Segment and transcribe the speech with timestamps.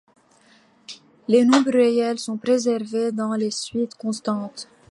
[1.27, 4.67] Les nombres réels sont préservés dans les suites constantes.